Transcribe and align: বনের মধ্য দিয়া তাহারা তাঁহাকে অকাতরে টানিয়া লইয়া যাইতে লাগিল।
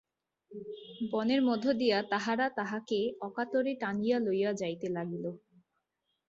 বনের 1.11 1.41
মধ্য 1.41 1.65
দিয়া 1.73 1.97
তাহারা 2.09 2.45
তাঁহাকে 2.49 2.99
অকাতরে 3.21 3.71
টানিয়া 3.75 4.17
লইয়া 4.19 4.51
যাইতে 4.53 4.87
লাগিল। 4.89 5.25